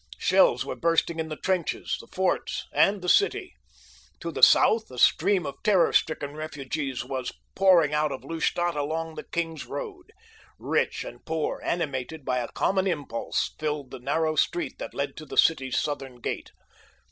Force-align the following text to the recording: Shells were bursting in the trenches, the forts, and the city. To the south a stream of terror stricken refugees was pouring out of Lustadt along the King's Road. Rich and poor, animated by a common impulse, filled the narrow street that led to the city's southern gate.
Shells 0.17 0.65
were 0.65 0.75
bursting 0.75 1.19
in 1.19 1.29
the 1.29 1.35
trenches, 1.35 1.95
the 1.99 2.07
forts, 2.07 2.65
and 2.73 3.03
the 3.03 3.07
city. 3.07 3.53
To 4.21 4.31
the 4.31 4.41
south 4.41 4.89
a 4.89 4.97
stream 4.97 5.45
of 5.45 5.61
terror 5.61 5.93
stricken 5.93 6.33
refugees 6.35 7.05
was 7.05 7.33
pouring 7.53 7.93
out 7.93 8.11
of 8.11 8.23
Lustadt 8.23 8.75
along 8.75 9.13
the 9.13 9.23
King's 9.25 9.67
Road. 9.67 10.11
Rich 10.57 11.03
and 11.03 11.23
poor, 11.23 11.61
animated 11.63 12.25
by 12.25 12.39
a 12.39 12.47
common 12.51 12.87
impulse, 12.87 13.51
filled 13.59 13.91
the 13.91 13.99
narrow 13.99 14.35
street 14.35 14.79
that 14.79 14.95
led 14.95 15.15
to 15.17 15.25
the 15.27 15.37
city's 15.37 15.77
southern 15.77 16.19
gate. 16.19 16.51